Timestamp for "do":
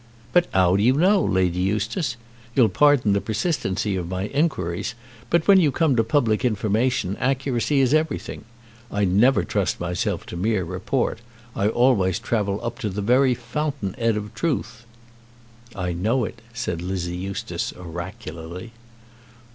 0.77-0.81